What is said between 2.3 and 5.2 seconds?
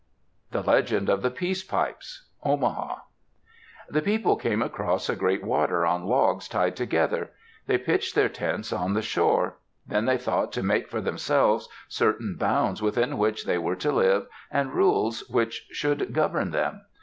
Omaha The people came across a